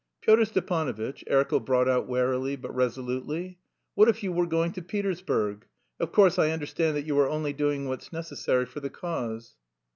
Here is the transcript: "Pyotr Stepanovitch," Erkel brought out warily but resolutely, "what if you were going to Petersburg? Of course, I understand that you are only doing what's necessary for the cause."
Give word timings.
"Pyotr 0.21 0.45
Stepanovitch," 0.45 1.23
Erkel 1.29 1.59
brought 1.63 1.87
out 1.87 2.07
warily 2.07 2.55
but 2.55 2.73
resolutely, 2.73 3.59
"what 3.93 4.09
if 4.09 4.23
you 4.23 4.31
were 4.31 4.47
going 4.47 4.71
to 4.71 4.81
Petersburg? 4.81 5.67
Of 5.99 6.11
course, 6.11 6.39
I 6.39 6.49
understand 6.49 6.97
that 6.97 7.05
you 7.05 7.19
are 7.19 7.29
only 7.29 7.53
doing 7.53 7.87
what's 7.87 8.11
necessary 8.11 8.65
for 8.65 8.79
the 8.79 8.89
cause." 8.89 9.57